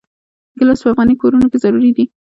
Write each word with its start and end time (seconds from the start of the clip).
ګیلاس 0.57 0.79
په 0.83 0.87
افغاني 0.91 1.15
کورونو 1.21 1.47
کې 1.51 1.57
ضروري 1.63 1.91
دی. 1.97 2.05